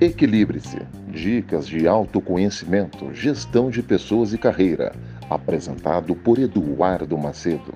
[0.00, 0.78] Equilibre-se.
[1.08, 4.92] Dicas de autoconhecimento, gestão de pessoas e carreira.
[5.30, 7.72] Apresentado por Eduardo Macedo.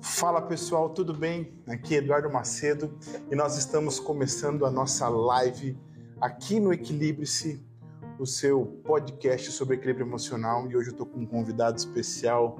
[0.00, 1.52] Fala pessoal, tudo bem?
[1.66, 2.98] Aqui é Eduardo Macedo
[3.30, 5.78] e nós estamos começando a nossa live
[6.20, 7.62] aqui no Equilibre-se,
[8.20, 10.70] o seu podcast sobre equilíbrio emocional.
[10.70, 12.58] E hoje eu estou com um convidado especial,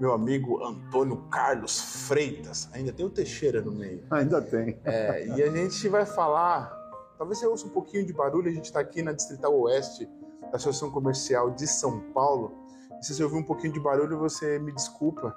[0.00, 2.68] meu amigo Antônio Carlos Freitas.
[2.72, 4.04] Ainda tem o Teixeira no meio.
[4.08, 4.80] Ainda tem.
[4.84, 6.70] É, e a gente vai falar,
[7.18, 10.08] talvez você ouça um pouquinho de barulho, a gente está aqui na Distrital Oeste
[10.42, 12.52] da Associação Comercial de São Paulo.
[13.00, 15.36] E se você ouvir um pouquinho de barulho, você me desculpa.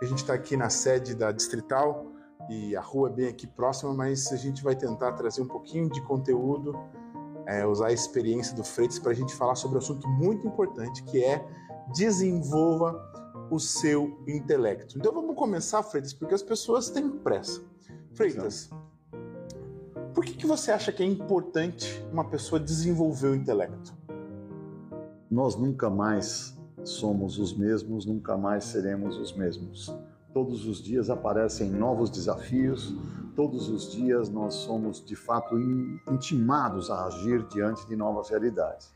[0.00, 2.06] A gente está aqui na sede da Distrital
[2.50, 5.88] e a rua é bem aqui próxima, mas a gente vai tentar trazer um pouquinho
[5.88, 6.76] de conteúdo,
[7.46, 11.02] é, usar a experiência do Freitas para a gente falar sobre um assunto muito importante
[11.04, 11.44] que é
[11.94, 13.10] desenvolva
[13.50, 14.98] o seu intelecto.
[14.98, 17.60] Então vamos começar, Freitas, porque as pessoas têm pressa.
[18.14, 18.70] Freitas,
[20.14, 23.94] por que, que você acha que é importante uma pessoa desenvolver o intelecto?
[25.30, 29.94] Nós nunca mais somos os mesmos, nunca mais seremos os mesmos.
[30.32, 32.96] Todos os dias aparecem novos desafios,
[33.36, 35.58] todos os dias nós somos de fato
[36.10, 38.94] intimados a agir diante de novas realidades.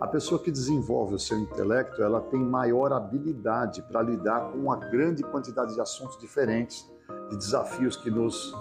[0.00, 4.76] A pessoa que desenvolve o seu intelecto, ela tem maior habilidade para lidar com uma
[4.76, 6.90] grande quantidade de assuntos diferentes,
[7.28, 8.54] de desafios que nos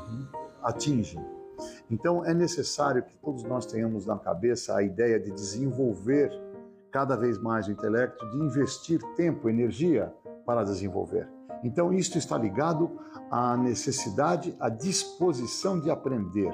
[0.61, 1.25] atingem.
[1.89, 6.31] Então é necessário que todos nós tenhamos na cabeça a ideia de desenvolver
[6.91, 10.13] cada vez mais o intelecto, de investir tempo, energia
[10.45, 11.38] para desenvolver.
[11.63, 16.51] Então, isto está ligado à necessidade, à disposição de aprender,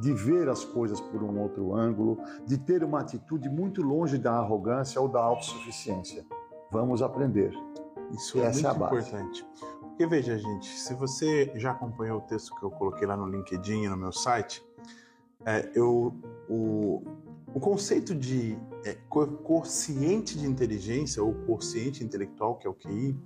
[0.00, 4.32] de ver as coisas por um outro ângulo, de ter uma atitude muito longe da
[4.32, 6.24] arrogância ou da autossuficiência.
[6.70, 7.52] Vamos aprender.
[8.10, 9.46] Isso é Essa muito é importante.
[9.80, 13.88] Porque veja, gente, se você já acompanhou o texto que eu coloquei lá no LinkedIn,
[13.88, 14.64] no meu site,
[15.44, 16.14] é, eu,
[16.48, 17.02] o,
[17.54, 23.16] o conceito de é, consciente de inteligência ou consciente intelectual, que é o QI,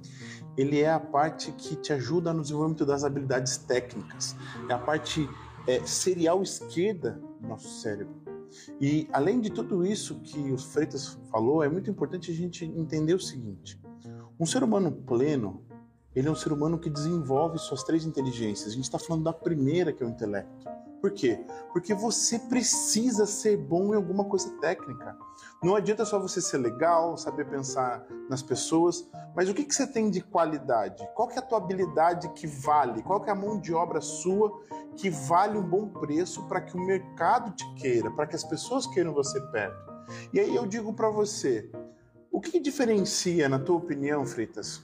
[0.57, 4.35] ele é a parte que te ajuda no desenvolvimento das habilidades técnicas.
[4.69, 5.29] É a parte
[5.67, 8.15] é, serial esquerda do nosso cérebro.
[8.81, 13.15] E além de tudo isso que o Freitas falou, é muito importante a gente entender
[13.15, 13.81] o seguinte:
[14.39, 15.66] um ser humano pleno,
[16.17, 18.73] ele é um ser humano que desenvolve suas três inteligências.
[18.73, 20.67] A gente está falando da primeira, que é o intelecto.
[20.99, 21.45] Por quê?
[21.75, 25.15] Porque você precisa ser bom em alguma coisa técnica.
[25.63, 29.07] Não adianta só você ser legal, saber pensar nas pessoas,
[29.37, 31.07] mas o que, que você tem de qualidade?
[31.15, 33.03] Qual que é a tua habilidade que vale?
[33.03, 34.59] Qual que é a mão de obra sua
[34.97, 38.87] que vale um bom preço para que o mercado te queira, para que as pessoas
[38.87, 39.93] queiram você perto?
[40.33, 41.71] E aí eu digo para você,
[42.33, 44.83] o que, que diferencia, na tua opinião, Freitas,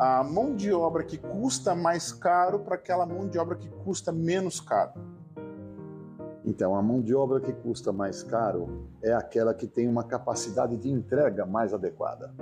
[0.00, 4.10] a mão de obra que custa mais caro para aquela mão de obra que custa
[4.10, 4.92] menos caro?
[6.42, 10.74] Então, a mão de obra que custa mais caro é aquela que tem uma capacidade
[10.78, 12.32] de entrega mais adequada,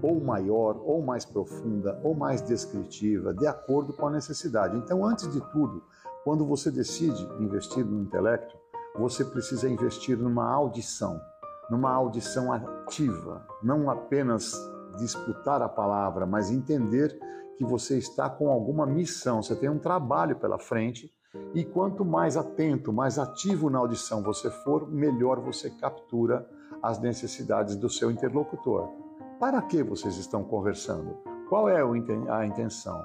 [0.00, 4.74] ou maior, ou mais profunda, ou mais descritiva, de acordo com a necessidade.
[4.78, 5.82] Então, antes de tudo,
[6.24, 8.56] quando você decide investir no intelecto,
[8.98, 11.20] você precisa investir numa audição,
[11.68, 14.54] numa audição ativa, não apenas
[14.96, 17.18] disputar a palavra, mas entender
[17.56, 21.12] que você está com alguma missão, você tem um trabalho pela frente
[21.54, 26.48] e quanto mais atento, mais ativo na audição você for, melhor você captura
[26.82, 28.88] as necessidades do seu interlocutor.
[29.40, 31.16] Para que vocês estão conversando?
[31.48, 33.02] Qual é a intenção?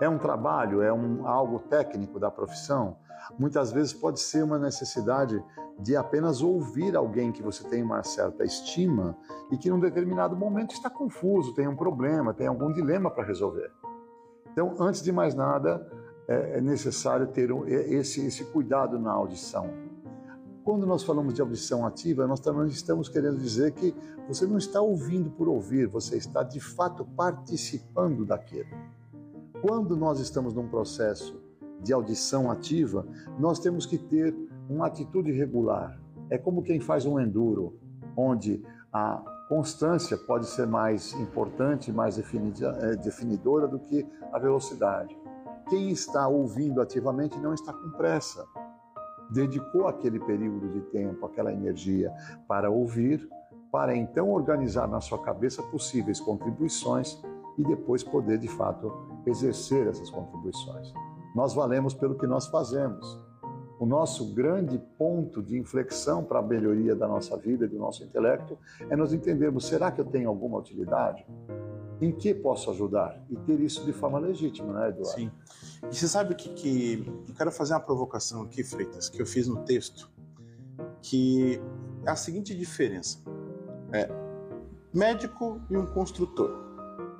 [0.00, 0.82] É um trabalho?
[0.82, 2.96] É um, algo técnico da profissão?
[3.38, 5.42] Muitas vezes pode ser uma necessidade
[5.78, 9.16] de apenas ouvir alguém que você tem uma certa estima
[9.50, 13.70] e que num determinado momento está confuso, tem um problema, tem algum dilema para resolver.
[14.52, 15.86] Então, antes de mais nada,
[16.26, 19.70] é, é necessário ter esse, esse cuidado na audição.
[20.64, 23.94] Quando nós falamos de audição ativa, nós também estamos querendo dizer que
[24.28, 28.68] você não está ouvindo por ouvir, você está de fato participando daquilo.
[29.62, 31.38] Quando nós estamos num processo
[31.82, 33.06] de audição ativa,
[33.38, 34.34] nós temos que ter
[34.70, 36.00] uma atitude regular.
[36.30, 37.78] É como quem faz um enduro,
[38.16, 45.14] onde a constância pode ser mais importante, mais é, definidora do que a velocidade.
[45.68, 48.46] Quem está ouvindo ativamente não está com pressa.
[49.30, 52.10] Dedicou aquele período de tempo, aquela energia
[52.48, 53.28] para ouvir,
[53.70, 57.20] para então organizar na sua cabeça possíveis contribuições
[57.58, 58.90] e depois poder de fato
[59.26, 60.92] exercer essas contribuições.
[61.34, 63.18] Nós valemos pelo que nós fazemos.
[63.78, 68.04] O nosso grande ponto de inflexão para a melhoria da nossa vida e do nosso
[68.04, 68.58] intelecto
[68.90, 71.24] é nós entendermos: será que eu tenho alguma utilidade?
[72.00, 73.22] Em que posso ajudar?
[73.30, 75.06] E ter isso de forma legítima, né, Eduardo?
[75.06, 75.30] Sim.
[75.90, 79.48] E você sabe que, que eu quero fazer uma provocação aqui, Freitas, que eu fiz
[79.48, 80.10] no texto,
[81.00, 81.60] que
[82.06, 83.18] é a seguinte diferença:
[83.92, 84.10] é
[84.92, 86.69] médico e um construtor.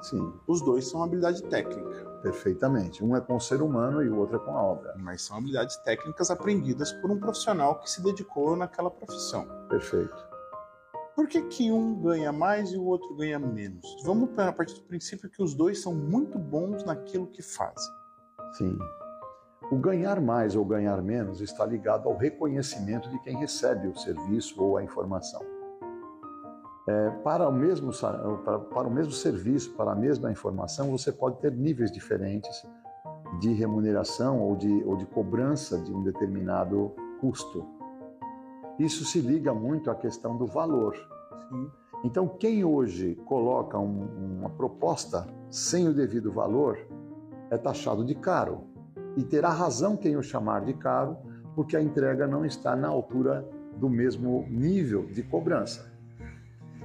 [0.03, 0.33] Sim.
[0.47, 2.11] Os dois são habilidade técnica.
[2.23, 3.05] Perfeitamente.
[3.05, 4.95] Um é com o ser humano e o outro é com a obra.
[4.99, 9.47] Mas são habilidades técnicas aprendidas por um profissional que se dedicou naquela profissão.
[9.69, 10.31] Perfeito.
[11.15, 13.87] Por que, que um ganha mais e o outro ganha menos?
[14.05, 17.93] Vamos a partir do princípio que os dois são muito bons naquilo que fazem.
[18.53, 18.79] Sim.
[19.71, 24.61] O ganhar mais ou ganhar menos está ligado ao reconhecimento de quem recebe o serviço
[24.63, 25.41] ou a informação.
[26.91, 27.93] É, para, o mesmo,
[28.45, 32.67] para, para o mesmo serviço, para a mesma informação, você pode ter níveis diferentes
[33.39, 37.65] de remuneração ou de, ou de cobrança de um determinado custo.
[38.77, 40.97] Isso se liga muito à questão do valor.
[41.49, 41.71] Sim.
[42.03, 44.09] Então, quem hoje coloca um,
[44.41, 46.77] uma proposta sem o devido valor
[47.51, 48.63] é taxado de caro.
[49.17, 51.17] E terá razão quem o chamar de caro,
[51.55, 55.91] porque a entrega não está na altura do mesmo nível de cobrança.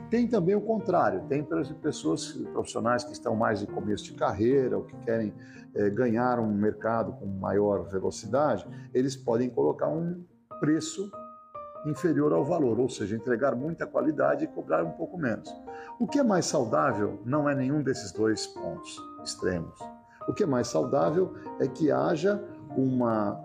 [0.10, 1.44] Tem também o contrário, tem
[1.82, 5.34] pessoas profissionais que estão mais de começo de carreira ou que querem
[5.74, 10.24] é, ganhar um mercado com maior velocidade, eles podem colocar um
[10.60, 11.12] preço
[11.86, 15.54] inferior ao valor, ou seja, entregar muita qualidade e cobrar um pouco menos.
[16.00, 19.78] O que é mais saudável não é nenhum desses dois pontos extremos.
[20.28, 22.44] O que é mais saudável é que haja
[22.76, 23.40] uma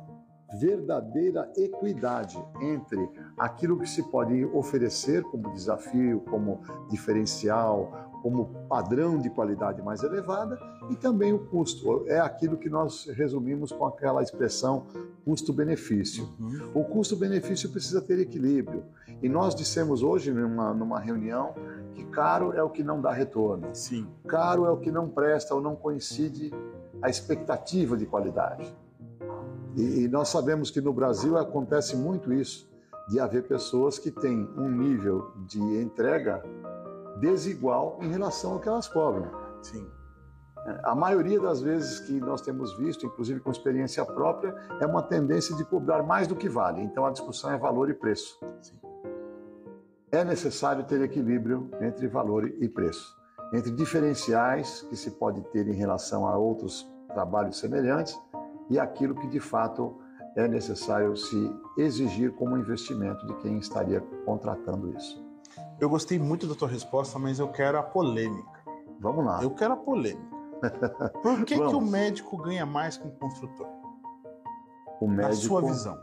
[0.59, 3.09] verdadeira equidade entre
[3.39, 10.59] aquilo que se pode oferecer como desafio, como diferencial, como padrão de qualidade mais elevada
[10.91, 12.05] e também o custo.
[12.07, 14.87] É aquilo que nós resumimos com aquela expressão
[15.25, 16.29] custo-benefício.
[16.39, 16.71] Uhum.
[16.75, 18.85] O custo-benefício precisa ter equilíbrio.
[19.23, 21.55] E nós dissemos hoje numa, numa reunião
[21.95, 23.69] que caro é o que não dá retorno.
[23.75, 24.07] Sim.
[24.27, 26.53] Caro é o que não presta ou não coincide
[27.03, 28.75] a expectativa de qualidade.
[29.77, 32.69] E, e nós sabemos que no Brasil acontece muito isso,
[33.09, 36.43] de haver pessoas que têm um nível de entrega
[37.19, 39.31] desigual em relação ao que elas cobram.
[39.63, 39.87] Sim.
[40.85, 45.57] A maioria das vezes que nós temos visto, inclusive com experiência própria, é uma tendência
[45.57, 46.83] de cobrar mais do que vale.
[46.83, 48.39] Então a discussão é valor e preço.
[48.61, 48.79] Sim.
[50.13, 53.17] É necessário ter equilíbrio entre valor e preço,
[53.55, 58.19] entre diferenciais que se pode ter em relação a outros trabalhos semelhantes
[58.71, 59.99] e aquilo que de fato
[60.37, 65.23] é necessário se exigir como investimento de quem estaria contratando isso.
[65.81, 68.61] Eu gostei muito da tua resposta, mas eu quero a polêmica.
[69.01, 69.43] Vamos lá.
[69.43, 70.39] Eu quero a polêmica.
[71.23, 73.67] Por que, que o médico ganha mais que o construtor?
[75.01, 75.99] O médico, na sua visão.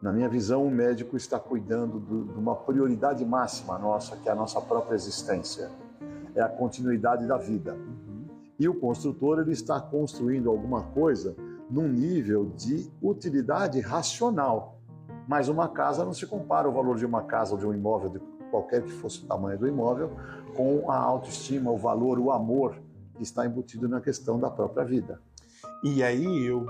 [0.00, 4.32] Na minha visão, o médico está cuidando do, de uma prioridade máxima nossa, que é
[4.32, 5.70] a nossa própria existência.
[6.34, 7.74] É a continuidade da vida.
[7.74, 8.26] Uhum.
[8.58, 11.34] E o construtor ele está construindo alguma coisa
[11.70, 14.78] num nível de utilidade racional.
[15.26, 18.10] Mas uma casa não se compara o valor de uma casa ou de um imóvel,
[18.10, 18.20] de
[18.50, 20.10] qualquer que fosse o tamanho do imóvel,
[20.56, 22.76] com a autoestima, o valor, o amor
[23.14, 25.20] que está embutido na questão da própria vida.
[25.82, 26.66] E aí eu,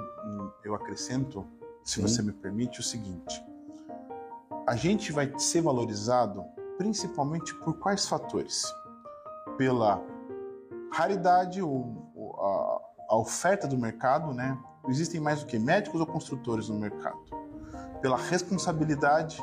[0.65, 1.47] eu acrescento,
[1.85, 2.03] se Sim.
[2.03, 3.43] você me permite, o seguinte:
[4.67, 6.45] a gente vai ser valorizado
[6.77, 8.65] principalmente por quais fatores?
[9.57, 10.03] Pela
[10.93, 12.07] raridade, ou,
[12.39, 14.59] a, a oferta do mercado, né?
[14.89, 17.19] Existem mais do que médicos ou construtores no mercado?
[18.01, 19.43] Pela responsabilidade,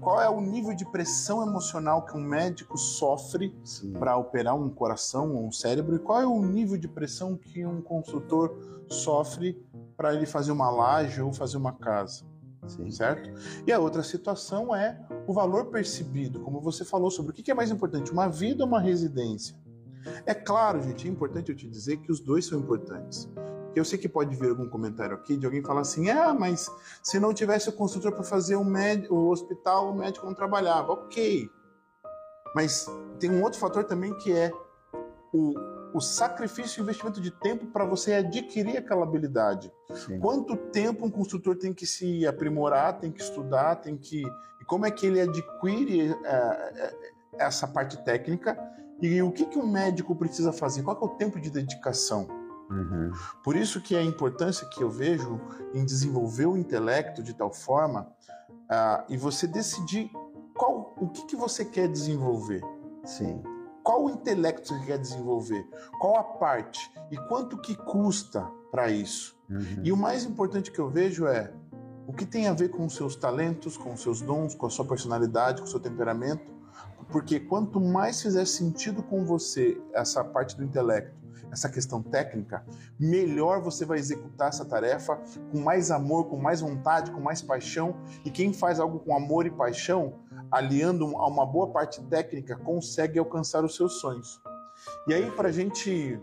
[0.00, 3.54] qual é o nível de pressão emocional que um médico sofre
[3.98, 7.66] para operar um coração ou um cérebro e qual é o nível de pressão que
[7.66, 9.60] um construtor sofre
[9.96, 12.24] para ele fazer uma laje ou fazer uma casa.
[12.66, 12.90] Sim.
[12.90, 13.30] Certo?
[13.66, 17.54] E a outra situação é o valor percebido, como você falou sobre o que é
[17.54, 19.56] mais importante, uma vida ou uma residência.
[20.24, 23.28] É claro, gente, é importante eu te dizer que os dois são importantes.
[23.78, 26.68] Eu sei que pode vir algum comentário aqui de alguém falar assim: ah, mas
[27.02, 28.64] se não tivesse o construtor para fazer o,
[29.10, 30.92] o hospital, o médico não trabalhava.
[30.92, 31.48] Ok.
[32.54, 32.86] Mas
[33.20, 34.50] tem um outro fator também que é
[35.32, 35.54] o,
[35.94, 39.72] o sacrifício e investimento de tempo para você adquirir aquela habilidade.
[39.94, 40.18] Sim.
[40.18, 44.22] Quanto tempo um construtor tem que se aprimorar, tem que estudar, tem que.
[44.60, 46.94] E como é que ele adquire é,
[47.34, 48.58] essa parte técnica?
[49.00, 50.82] E o que, que um médico precisa fazer?
[50.82, 52.47] Qual é o tempo de dedicação?
[52.70, 53.12] Uhum.
[53.42, 55.40] Por isso que a importância que eu vejo
[55.74, 58.02] em desenvolver o intelecto de tal forma
[58.50, 60.10] uh, e você decidir
[60.54, 62.62] qual, o que, que você quer desenvolver.
[63.04, 63.42] Sim.
[63.82, 65.66] Qual o intelecto você quer desenvolver?
[65.98, 66.90] Qual a parte?
[67.10, 69.38] E quanto que custa para isso?
[69.48, 69.82] Uhum.
[69.82, 71.52] E o mais importante que eu vejo é
[72.06, 74.70] o que tem a ver com os seus talentos, com os seus dons, com a
[74.70, 76.58] sua personalidade, com o seu temperamento.
[77.10, 81.16] Porque quanto mais fizer sentido com você essa parte do intelecto,
[81.50, 82.64] essa questão técnica,
[82.98, 87.96] melhor você vai executar essa tarefa com mais amor, com mais vontade, com mais paixão.
[88.24, 90.14] E quem faz algo com amor e paixão,
[90.50, 94.40] aliando a uma boa parte técnica, consegue alcançar os seus sonhos.
[95.06, 96.20] E aí, para a gente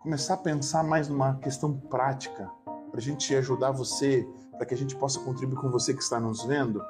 [0.00, 2.50] começar a pensar mais numa questão prática,
[2.90, 6.20] para a gente ajudar você, para que a gente possa contribuir com você que está
[6.20, 6.82] nos vendo,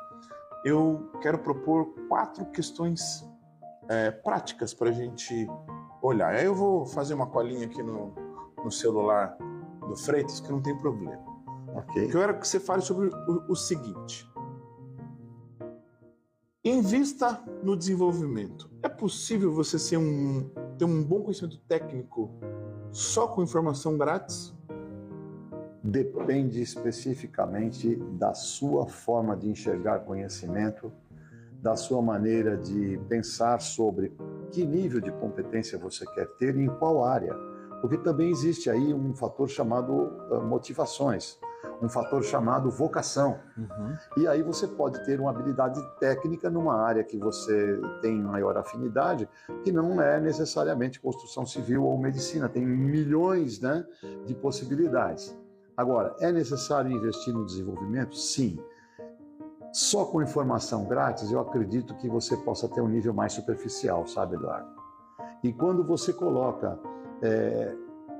[0.64, 3.24] eu quero propor quatro questões
[3.88, 5.46] é, práticas para a gente
[6.06, 6.34] olhar.
[6.34, 8.14] Aí eu vou fazer uma colinha aqui no,
[8.62, 9.36] no celular
[9.88, 11.22] do Freitas, que não tem problema.
[11.74, 12.04] Ok.
[12.04, 14.30] Eu quero que você fale sobre o, o seguinte.
[16.62, 18.70] Invista no desenvolvimento.
[18.82, 22.30] É possível você ser um, ter um bom conhecimento técnico
[22.90, 24.54] só com informação grátis?
[25.82, 30.90] Depende especificamente da sua forma de enxergar conhecimento,
[31.60, 34.16] da sua maneira de pensar sobre
[34.54, 37.34] que nível de competência você quer ter e em qual área.
[37.80, 40.12] Porque também existe aí um fator chamado
[40.48, 41.38] motivações,
[41.82, 43.40] um fator chamado vocação.
[43.58, 43.96] Uhum.
[44.16, 49.28] E aí você pode ter uma habilidade técnica numa área que você tem maior afinidade,
[49.64, 53.84] que não é necessariamente construção civil ou medicina, tem milhões né,
[54.24, 55.36] de possibilidades.
[55.76, 58.16] Agora, é necessário investir no desenvolvimento?
[58.16, 58.58] Sim.
[59.74, 64.36] Só com informação grátis, eu acredito que você possa ter um nível mais superficial, sabe,
[64.36, 64.68] Eduardo?
[65.42, 66.78] E quando você coloca
[67.20, 67.74] é,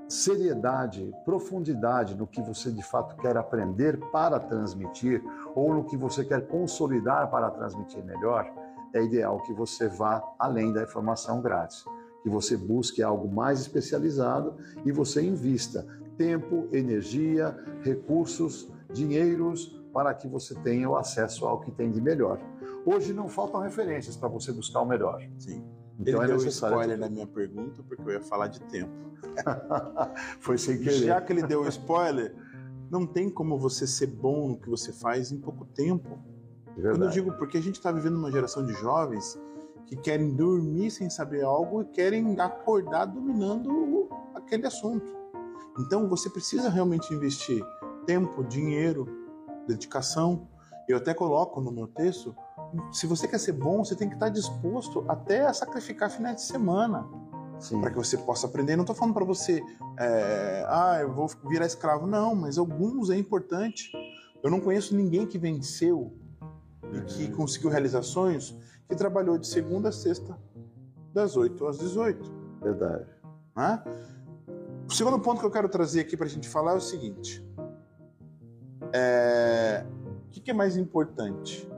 [0.09, 5.23] seriedade, profundidade no que você de fato quer aprender para transmitir,
[5.55, 8.53] ou no que você quer consolidar para transmitir melhor,
[8.93, 11.85] é ideal que você vá além da informação grátis,
[12.25, 15.87] que você busque algo mais especializado e você invista
[16.19, 22.41] tempo, energia, recursos, dinheiros para que você tenha o acesso ao que tem de melhor.
[22.85, 25.23] Hoje não faltam referências para você buscar o melhor.
[25.39, 25.65] Sim.
[26.01, 26.75] Então ele é deu necessário.
[26.75, 28.93] spoiler na minha pergunta porque eu ia falar de tempo.
[30.41, 31.07] Foi sem querer.
[31.07, 32.35] Já que ele deu spoiler,
[32.91, 36.09] não tem como você ser bom no que você faz em pouco tempo.
[36.11, 37.15] É Quando eu verdade.
[37.15, 39.39] digo porque a gente está vivendo uma geração de jovens
[39.87, 45.07] que querem dormir sem saber algo e querem acordar dominando aquele assunto.
[45.79, 47.65] Então você precisa realmente investir
[48.05, 49.24] tempo, dinheiro,
[49.67, 50.49] dedicação.
[50.89, 52.35] Eu até coloco no meu texto,
[52.93, 56.43] se você quer ser bom, você tem que estar disposto até a sacrificar finais de
[56.43, 57.09] semana
[57.81, 58.77] para que você possa aprender.
[58.77, 59.63] Não estou falando para você,
[59.99, 62.07] é, ah, eu vou virar escravo.
[62.07, 63.91] Não, mas alguns é importante.
[64.43, 66.13] Eu não conheço ninguém que venceu
[66.93, 68.55] e que conseguiu realizações
[68.89, 70.37] que trabalhou de segunda a sexta,
[71.13, 72.31] das 8 às 18.
[72.61, 73.07] Verdade.
[73.57, 73.83] Né?
[74.89, 77.43] O segundo ponto que eu quero trazer aqui para a gente falar é o seguinte:
[78.97, 79.85] É,
[80.29, 81.69] o que, é mais importante?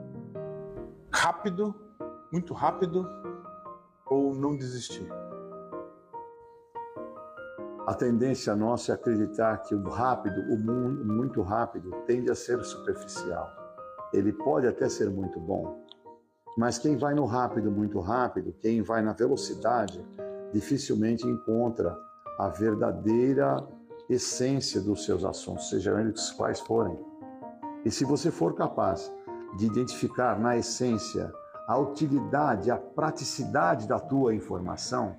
[1.11, 1.73] Rápido,
[2.31, 3.09] muito rápido,
[4.05, 5.09] ou não desistir?
[7.87, 12.63] A tendência nossa é acreditar que o rápido, o mu- muito rápido, tende a ser
[12.63, 13.49] superficial.
[14.13, 15.87] Ele pode até ser muito bom,
[16.55, 20.05] mas quem vai no rápido, muito rápido, quem vai na velocidade,
[20.53, 21.97] dificilmente encontra
[22.37, 23.67] a verdadeira
[24.09, 26.97] essência dos seus assuntos, sejam eles quais forem.
[27.83, 29.11] E se você for capaz
[29.57, 31.31] de identificar na essência
[31.67, 35.15] a utilidade, a praticidade da tua informação,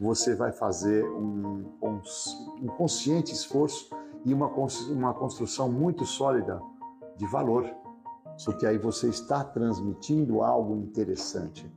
[0.00, 3.90] você vai fazer um, um consciente esforço
[4.24, 4.48] e uma,
[4.90, 6.60] uma construção muito sólida
[7.16, 7.64] de valor,
[8.44, 11.68] porque aí você está transmitindo algo interessante.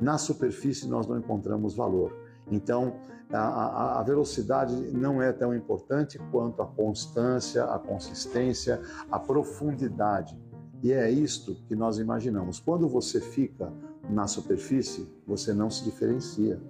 [0.00, 2.12] Na superfície nós não encontramos valor.
[2.50, 2.94] Então,
[3.32, 10.38] a, a- velocidade não é tão importante quanto a constância, a consistência, a profundidade.
[10.82, 12.58] E é isto que nós imaginamos.
[12.60, 13.70] Quando você fica
[14.08, 16.60] na superfície, você não se diferencia.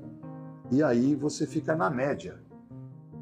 [0.71, 2.41] E aí você fica na média.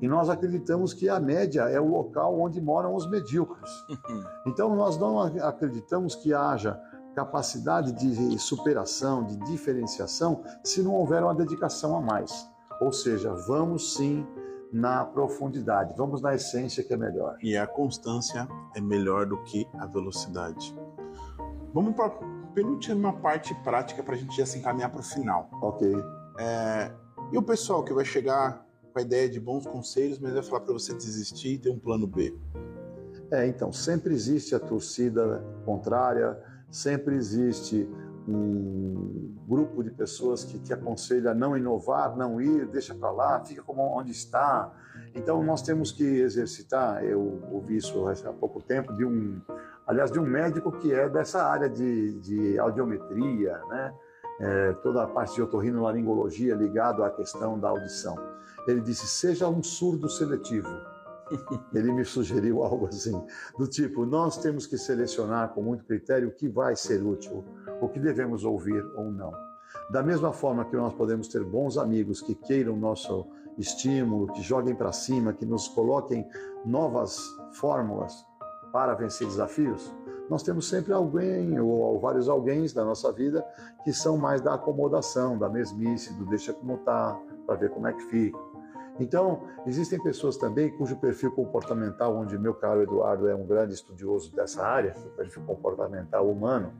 [0.00, 3.70] E nós acreditamos que a média é o local onde moram os medíocres.
[4.46, 6.80] Então nós não ac- acreditamos que haja
[7.16, 12.46] capacidade de superação, de diferenciação, se não houver uma dedicação a mais.
[12.78, 14.26] Ou seja, vamos sim
[14.70, 17.38] na profundidade, vamos na essência que é melhor.
[17.42, 20.76] E a constância é melhor do que a velocidade.
[21.72, 22.10] Vamos para a
[22.54, 25.48] penúltima parte prática para a gente já se encaminhar para o final.
[25.62, 25.90] Ok.
[27.32, 30.60] E o pessoal que vai chegar com a ideia de bons conselhos, mas vai falar
[30.60, 32.38] para você desistir e ter um plano B.
[33.30, 36.38] É, então, sempre existe a torcida contrária,
[36.76, 37.88] sempre existe
[38.28, 43.44] um grupo de pessoas que te aconselha a não inovar, não ir, deixa para lá,
[43.44, 44.72] fica como onde está.
[45.14, 47.04] Então, nós temos que exercitar.
[47.04, 49.40] Eu ouvi isso há pouco tempo de um
[49.86, 53.94] aliás, de um médico que é dessa área de, de audiometria, né?
[54.38, 58.14] É, toda a parte de otorrinolaringologia ligado à questão da audição.
[58.66, 60.68] Ele disse: seja um surdo seletivo.
[61.74, 63.20] Ele me sugeriu algo assim,
[63.58, 67.44] do tipo: nós temos que selecionar com muito critério o que vai ser útil,
[67.80, 69.32] o que devemos ouvir ou não.
[69.90, 73.26] Da mesma forma que nós podemos ter bons amigos que queiram nosso
[73.58, 76.26] estímulo, que joguem para cima, que nos coloquem
[76.64, 77.20] novas
[77.52, 78.24] fórmulas
[78.72, 79.94] para vencer desafios,
[80.28, 83.46] nós temos sempre alguém ou vários alguém da nossa vida
[83.84, 87.92] que são mais da acomodação, da mesmice, do deixa como tá, para ver como é
[87.92, 88.38] que fica.
[88.98, 94.34] Então, existem pessoas também cujo perfil comportamental, onde meu caro Eduardo é um grande estudioso
[94.34, 96.72] dessa área, perfil comportamental humano,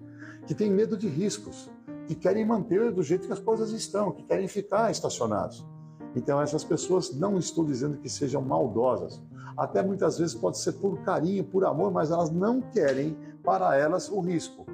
[0.47, 1.71] que tem medo de riscos,
[2.07, 5.67] que querem manter do jeito que as coisas estão, que querem ficar estacionados.
[6.15, 9.23] Então, essas pessoas não estou dizendo que sejam maldosas.
[9.57, 14.09] Até muitas vezes pode ser por carinho, por amor, mas elas não querem para elas
[14.09, 14.67] o risco.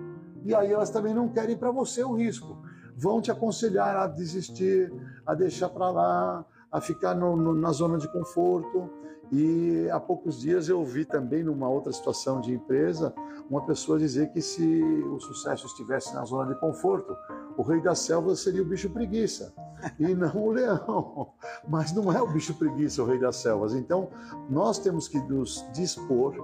[0.44, 2.58] E aí elas também não querem para você o risco.
[2.96, 4.92] Vão te aconselhar a desistir,
[5.26, 8.90] a deixar para lá, a ficar no, no, na zona de conforto.
[9.30, 13.14] E há poucos dias eu vi também, numa outra situação de empresa,
[13.48, 17.16] uma pessoa dizer que se o sucesso estivesse na zona de conforto,
[17.56, 19.54] o rei da selva seria o bicho preguiça
[19.98, 21.32] e não o leão.
[21.68, 23.74] Mas não é o bicho preguiça o rei das selvas.
[23.74, 24.08] Então,
[24.48, 26.34] nós temos que nos dispor,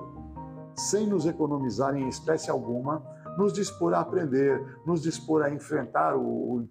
[0.74, 3.02] sem nos economizar em espécie alguma,
[3.36, 6.66] nos dispor a aprender, nos dispor a enfrentar o, o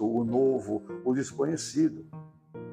[0.00, 2.06] o novo, o desconhecido.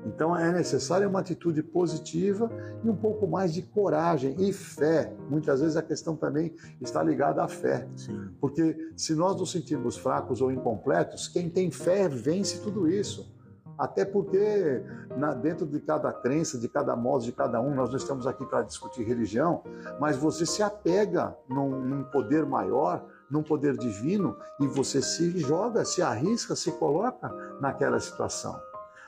[0.05, 2.51] Então é necessária uma atitude positiva
[2.83, 5.13] e um pouco mais de coragem e fé.
[5.29, 7.87] Muitas vezes a questão também está ligada à fé.
[7.95, 8.29] Sim.
[8.39, 13.31] Porque se nós nos sentirmos fracos ou incompletos, quem tem fé vence tudo isso.
[13.77, 14.83] Até porque
[15.17, 18.45] na, dentro de cada crença, de cada modo, de cada um, nós não estamos aqui
[18.45, 19.63] para discutir religião,
[19.99, 25.83] mas você se apega num, num poder maior, num poder divino, e você se joga,
[25.83, 27.27] se arrisca, se coloca
[27.59, 28.55] naquela situação.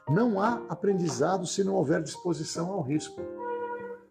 [0.08, 3.20] Não há aprendizado se não houver disposição ao risco.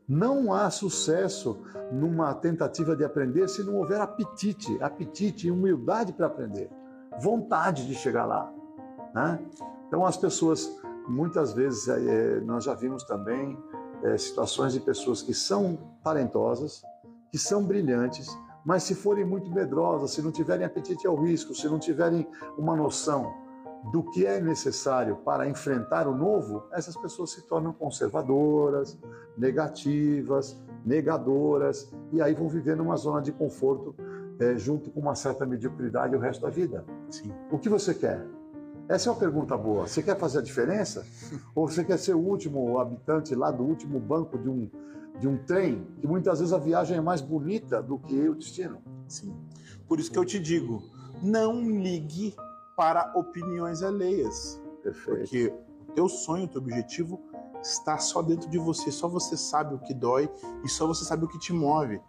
[0.09, 6.27] Não há sucesso numa tentativa de aprender se não houver apetite, apetite e humildade para
[6.27, 6.69] aprender,
[7.21, 8.53] vontade de chegar lá.
[9.15, 9.39] Né?
[9.87, 10.69] Então, as pessoas,
[11.09, 13.57] muitas vezes, é, nós já vimos também
[14.03, 16.83] é, situações de pessoas que são talentosas,
[17.31, 18.29] que são brilhantes,
[18.65, 22.27] mas se forem muito medrosas, se não tiverem apetite ao risco, se não tiverem
[22.59, 23.44] uma noção
[23.93, 28.99] do que é necessário para enfrentar o novo, essas pessoas se tornam conservadoras,
[29.37, 33.95] negativas, negadoras, e aí vão viver numa zona de conforto
[34.39, 36.85] é, junto com uma certa mediocridade o resto da vida.
[37.11, 37.33] Sim.
[37.51, 38.25] O que você quer?
[38.89, 39.87] Essa é uma pergunta boa.
[39.87, 41.07] Você quer fazer a diferença?
[41.55, 44.71] Ou você quer ser o último habitante lá do último banco de um,
[45.19, 48.79] de um trem, que muitas vezes a viagem é mais bonita do que o destino?
[49.09, 49.35] Sim.
[49.87, 50.83] Por isso que eu te digo,
[51.23, 52.35] não ligue
[52.77, 54.61] para opiniões alheias.
[54.83, 55.19] Perfeito.
[55.21, 55.53] Porque
[55.89, 57.21] o teu sonho, o teu objetivo
[57.63, 60.31] está só dentro de você, só você sabe o que dói
[60.63, 62.01] e só você sabe o que te move.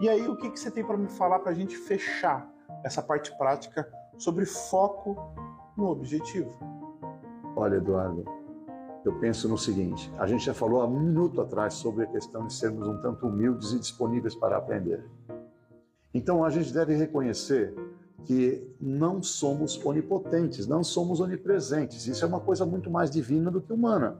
[0.00, 2.50] E aí, o que, que você tem para me falar para a gente fechar
[2.82, 5.16] essa parte prática sobre foco
[5.76, 6.50] no objetivo?
[7.56, 8.24] Olha, Eduardo,
[9.04, 12.46] eu penso no seguinte: a gente já falou há um minuto atrás sobre a questão
[12.46, 15.04] de sermos um tanto humildes e disponíveis para aprender.
[16.12, 17.74] Então, a gente deve reconhecer
[18.24, 22.06] que não somos onipotentes, não somos onipresentes.
[22.06, 24.18] Isso é uma coisa muito mais divina do que humana.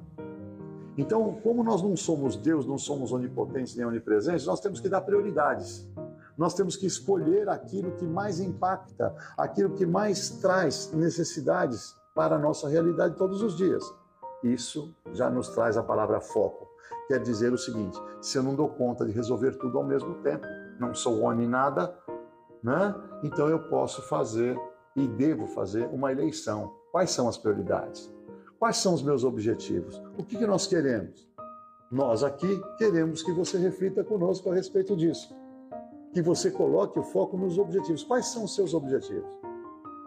[0.96, 5.00] Então, como nós não somos Deus, não somos onipotentes nem onipresentes, nós temos que dar
[5.00, 5.88] prioridades.
[6.36, 12.38] Nós temos que escolher aquilo que mais impacta, aquilo que mais traz necessidades para a
[12.38, 13.84] nossa realidade todos os dias.
[14.42, 16.68] Isso já nos traz a palavra foco.
[17.08, 20.46] Quer dizer o seguinte: se eu não dou conta de resolver tudo ao mesmo tempo,
[20.78, 21.96] não sou oni nada,
[22.64, 22.94] né?
[23.22, 24.58] Então eu posso fazer
[24.96, 26.72] e devo fazer uma eleição.
[26.90, 28.10] Quais são as prioridades?
[28.58, 30.02] Quais são os meus objetivos?
[30.16, 31.28] O que, que nós queremos?
[31.92, 35.36] Nós aqui queremos que você reflita conosco a respeito disso.
[36.14, 38.02] Que você coloque o foco nos objetivos.
[38.02, 39.28] Quais são os seus objetivos?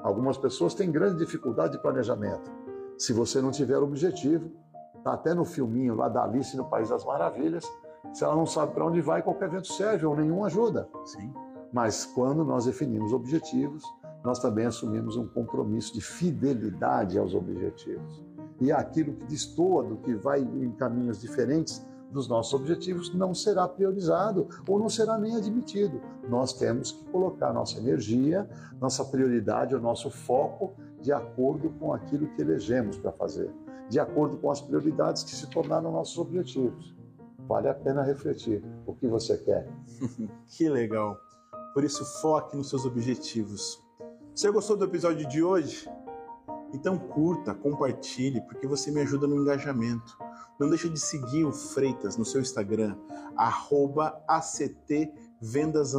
[0.02, 2.50] Algumas pessoas têm grande dificuldade de planejamento.
[2.98, 4.50] Se você não tiver objetivo,
[5.04, 7.66] tá até no filminho lá da Alice no País das Maravilhas,
[8.14, 10.90] se ela não sabe para onde vai, qualquer vento serve ou nenhum ajuda.
[11.06, 11.32] Sim.
[11.72, 13.84] Mas quando nós definimos objetivos,
[14.24, 18.24] nós também assumimos um compromisso de fidelidade aos objetivos.
[18.60, 23.68] E aquilo que destoa do que vai em caminhos diferentes dos nossos objetivos não será
[23.68, 26.02] priorizado ou não será nem admitido.
[26.28, 28.50] Nós temos que colocar nossa energia,
[28.80, 33.52] nossa prioridade, o nosso foco de acordo com aquilo que elegemos para fazer,
[33.90, 36.96] de acordo com as prioridades que se tornaram nossos objetivos.
[37.48, 39.70] Vale a pena refletir o que você quer.
[40.48, 41.18] que legal.
[41.74, 43.84] Por isso, foque nos seus objetivos.
[44.34, 45.90] Você gostou do episódio de hoje?
[46.74, 50.18] Então curta, compartilhe, porque você me ajuda no engajamento.
[50.60, 52.98] Não deixe de seguir o Freitas no seu Instagram,
[54.28, 55.94] actvendas.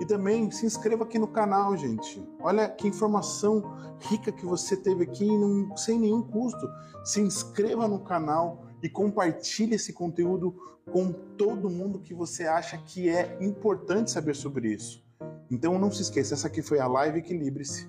[0.00, 2.22] E também se inscreva aqui no canal, gente.
[2.40, 3.62] Olha que informação
[4.00, 5.28] rica que você teve aqui
[5.76, 6.68] sem nenhum custo.
[7.04, 10.54] Se inscreva no canal e compartilhe esse conteúdo
[10.90, 15.04] com todo mundo que você acha que é importante saber sobre isso.
[15.50, 17.88] Então não se esqueça, essa aqui foi a live Equilibre-se.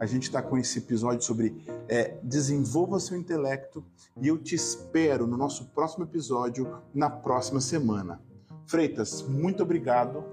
[0.00, 3.84] A gente está com esse episódio sobre é, desenvolva seu intelecto
[4.20, 8.20] e eu te espero no nosso próximo episódio na próxima semana.
[8.66, 10.24] Freitas, muito obrigado,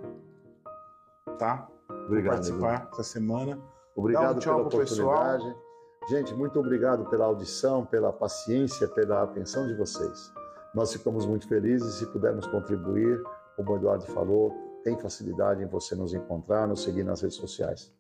[1.40, 1.68] tá?
[2.06, 2.08] Obrigado.
[2.08, 3.60] Por participar essa semana.
[3.96, 5.44] Obrigado um pela oportunidade.
[5.44, 5.65] Pessoal.
[6.08, 10.32] Gente, muito obrigado pela audição, pela paciência, pela atenção de vocês.
[10.74, 13.20] Nós ficamos muito felizes se pudermos contribuir,
[13.56, 17.92] como o Eduardo falou, tem facilidade em você nos encontrar, nos seguir nas redes sociais.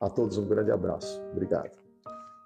[0.00, 1.22] A todos um grande abraço.
[1.30, 1.78] Obrigado.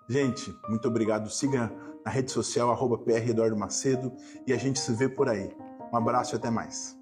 [0.07, 1.31] Gente, muito obrigado.
[1.31, 1.73] Siga
[2.05, 4.13] na rede social, arroba PR Eduardo Macedo,
[4.47, 5.57] e a gente se vê por aí.
[5.91, 6.95] Um abraço e até mais.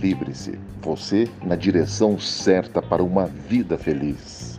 [0.00, 4.49] Equilibre-se, você na direção certa para uma vida feliz.